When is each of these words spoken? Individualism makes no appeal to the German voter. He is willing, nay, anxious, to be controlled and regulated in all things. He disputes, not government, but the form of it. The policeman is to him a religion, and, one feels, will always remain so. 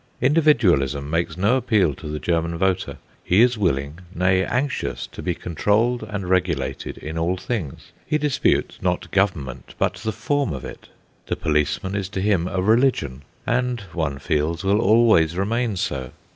Individualism 0.19 1.11
makes 1.11 1.37
no 1.37 1.57
appeal 1.57 1.93
to 1.93 2.07
the 2.07 2.17
German 2.17 2.57
voter. 2.57 2.97
He 3.23 3.43
is 3.43 3.55
willing, 3.55 3.99
nay, 4.15 4.43
anxious, 4.43 5.05
to 5.05 5.21
be 5.21 5.35
controlled 5.35 6.01
and 6.01 6.27
regulated 6.27 6.97
in 6.97 7.19
all 7.19 7.37
things. 7.37 7.91
He 8.03 8.17
disputes, 8.17 8.81
not 8.81 9.11
government, 9.11 9.75
but 9.77 9.97
the 9.97 10.11
form 10.11 10.53
of 10.53 10.65
it. 10.65 10.89
The 11.27 11.35
policeman 11.35 11.93
is 11.93 12.09
to 12.09 12.19
him 12.19 12.47
a 12.47 12.63
religion, 12.63 13.21
and, 13.45 13.81
one 13.93 14.17
feels, 14.17 14.63
will 14.63 14.79
always 14.81 15.37
remain 15.37 15.75
so. 15.75 16.09